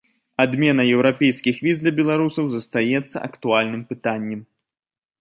Адмена 0.45 0.85
еўрапейскіх 0.95 1.55
віз 1.67 1.83
для 1.85 1.93
беларусаў 2.01 2.45
застаецца 2.57 3.25
актуальным 3.31 3.81
пытаннем. 3.95 4.41